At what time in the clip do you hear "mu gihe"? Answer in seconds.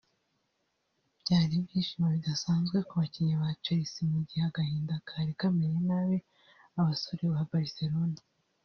4.13-4.43